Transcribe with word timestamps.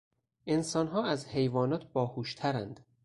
انسانها 0.47 1.05
از 1.05 1.27
حیوانات 1.27 1.91
باهوشترند. 1.91 2.85